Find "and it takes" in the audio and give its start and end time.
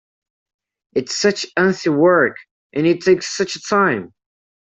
2.73-3.27